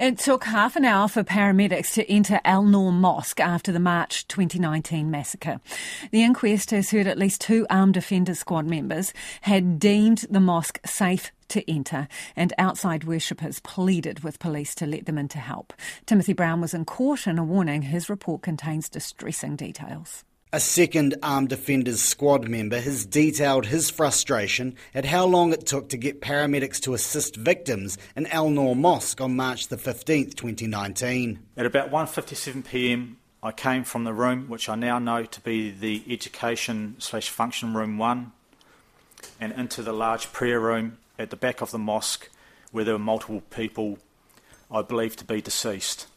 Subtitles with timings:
[0.00, 4.26] It took half an hour for paramedics to enter Al Noor Mosque after the March
[4.28, 5.60] 2019 massacre.
[6.10, 10.80] The inquest has heard at least two armed offenders squad members had deemed the mosque
[10.86, 15.74] safe to enter, and outside worshippers pleaded with police to let them in to help.
[16.06, 20.24] Timothy Brown was in court in a warning his report contains distressing details.
[20.52, 25.88] A second armed offenders squad member has detailed his frustration at how long it took
[25.90, 31.38] to get paramedics to assist victims in Al Noor Mosque on March the 15th, 2019.
[31.56, 35.70] At about 1:57 p.m., I came from the room which I now know to be
[35.70, 38.32] the education slash function room one,
[39.40, 42.28] and into the large prayer room at the back of the mosque
[42.72, 43.98] where there were multiple people
[44.68, 46.08] I believe to be deceased.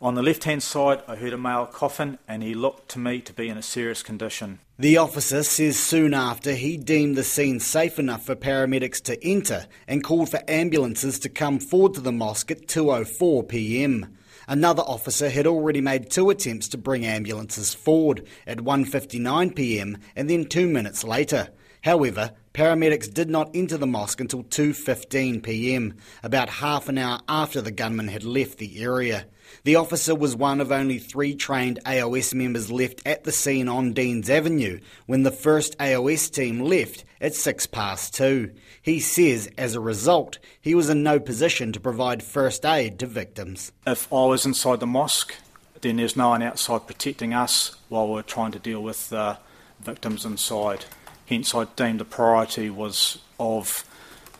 [0.00, 3.20] On the left hand side, I heard a male coughin, and he looked to me
[3.20, 4.58] to be in a serious condition.
[4.78, 9.66] The officer says soon after he deemed the scene safe enough for paramedics to enter
[9.86, 14.16] and called for ambulances to come forward to the mosque at 2:04 p.m.
[14.48, 19.98] Another officer had already made two attempts to bring ambulances forward at 1:59 p.m.
[20.16, 21.48] and then 2 minutes later.
[21.82, 27.60] However, paramedics did not enter the mosque until 2:15 p.m., about half an hour after
[27.60, 29.26] the gunman had left the area.
[29.64, 33.92] The officer was one of only three trained AOS members left at the scene on
[33.92, 38.52] Deans Avenue when the first AOS team left at six past two.
[38.80, 43.06] He says, as a result, he was in no position to provide first aid to
[43.06, 43.72] victims.
[43.86, 45.34] If I was inside the mosque,
[45.80, 49.36] then there's no one outside protecting us while we're trying to deal with uh,
[49.80, 50.84] victims inside.
[51.26, 53.84] Hence, I deemed the priority was of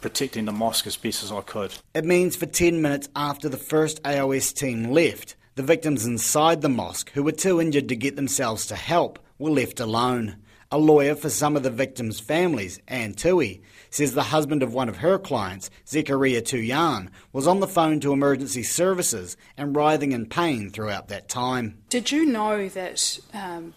[0.00, 1.74] protecting the mosque as best as I could.
[1.94, 6.68] It means for 10 minutes after the first AOS team left, the victims inside the
[6.68, 10.36] mosque, who were too injured to get themselves to help, were left alone.
[10.72, 14.88] A lawyer for some of the victims' families, Anne Tui, says the husband of one
[14.88, 20.26] of her clients, Zekeriya Tuyan, was on the phone to emergency services and writhing in
[20.26, 21.76] pain throughout that time.
[21.90, 23.74] Did you know that um,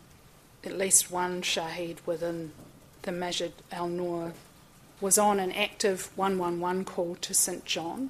[0.64, 2.53] at least one Shaheed within
[3.05, 4.33] the Masjid Al Noor
[4.99, 8.09] was on an active 111 call to St John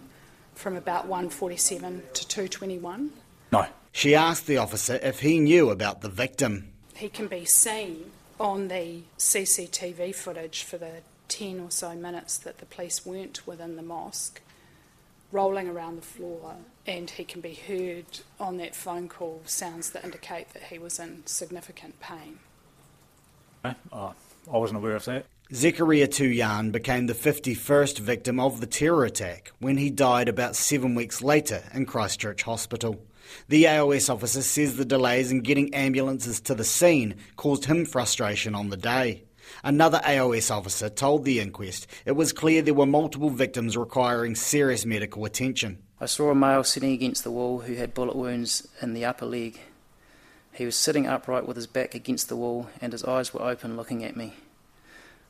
[0.55, 3.11] from about 1:47 to 2:21.
[3.51, 3.67] No.
[3.91, 6.73] She asked the officer if he knew about the victim.
[6.95, 12.57] He can be seen on the CCTV footage for the 10 or so minutes that
[12.59, 14.41] the police weren't within the mosque,
[15.31, 18.05] rolling around the floor, and he can be heard
[18.39, 22.39] on that phone call sounds that indicate that he was in significant pain.
[23.65, 23.75] Okay.
[23.91, 24.11] Uh,
[24.51, 25.25] I wasn't aware of that.
[25.51, 30.95] Zekeriya Tuyan became the 51st victim of the terror attack when he died about seven
[30.95, 32.99] weeks later in Christchurch Hospital.
[33.47, 38.55] The AOS officer says the delays in getting ambulances to the scene caused him frustration
[38.55, 39.23] on the day.
[39.63, 44.85] Another AOS officer told the inquest it was clear there were multiple victims requiring serious
[44.85, 45.79] medical attention.
[45.99, 49.25] I saw a male sitting against the wall who had bullet wounds in the upper
[49.25, 49.59] leg.
[50.55, 53.75] He was sitting upright with his back against the wall and his eyes were open
[53.75, 54.35] looking at me.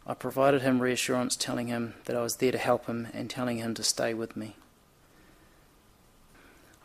[0.05, 3.57] I provided him reassurance, telling him that I was there to help him and telling
[3.57, 4.55] him to stay with me.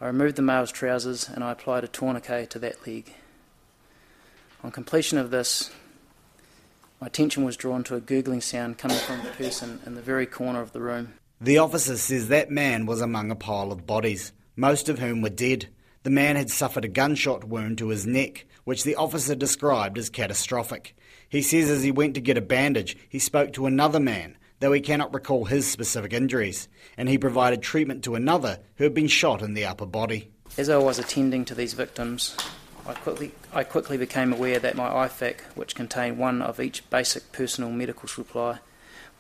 [0.01, 3.13] I removed the male's trousers and I applied a tourniquet to that leg.
[4.65, 5.71] On completion of this,
[6.99, 10.25] my attention was drawn to a gurgling sound coming from a person in the very
[10.25, 11.13] corner of the room.
[11.43, 15.29] The officer says that man was among a pile of bodies, most of whom were
[15.29, 15.69] dead.
[16.03, 20.09] The man had suffered a gunshot wound to his neck, which the officer described as
[20.09, 20.97] catastrophic.
[21.29, 24.73] He says as he went to get a bandage, he spoke to another man, though
[24.73, 29.09] he cannot recall his specific injuries, and he provided treatment to another who had been
[29.09, 30.31] shot in the upper body.
[30.57, 32.35] As I was attending to these victims,
[32.87, 37.31] I quickly, I quickly became aware that my IFAK, which contained one of each basic
[37.31, 38.61] personal medical supply,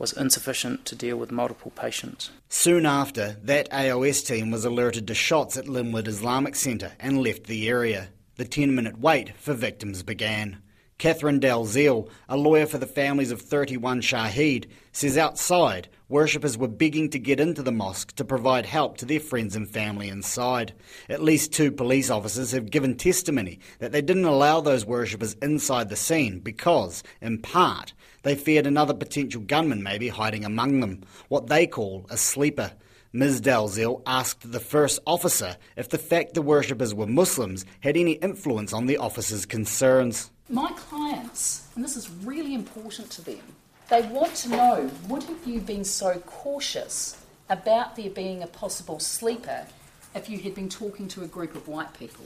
[0.00, 2.30] was insufficient to deal with multiple patients.
[2.48, 7.44] Soon after, that AOS team was alerted to shots at Linwood Islamic Centre and left
[7.44, 8.08] the area.
[8.36, 10.62] The 10 minute wait for victims began.
[11.00, 17.08] Kathryn Dalziel, a lawyer for the families of 31 Shaheed, says outside, worshippers were begging
[17.08, 20.74] to get into the mosque to provide help to their friends and family inside.
[21.08, 25.88] At least two police officers have given testimony that they didn't allow those worshippers inside
[25.88, 31.02] the scene because, in part, they feared another potential gunman may be hiding among them,
[31.28, 32.72] what they call a sleeper.
[33.14, 33.40] Ms.
[33.40, 38.74] Dalziel asked the first officer if the fact the worshippers were Muslims had any influence
[38.74, 43.40] on the officer's concerns my clients, and this is really important to them,
[43.88, 47.16] they want to know would have you been so cautious
[47.48, 49.66] about there being a possible sleeper
[50.14, 52.24] if you had been talking to a group of white people?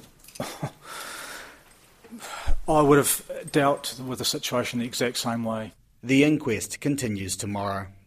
[2.69, 5.73] I would have dealt with the situation the exact same way.
[6.03, 7.87] The inquest continues tomorrow.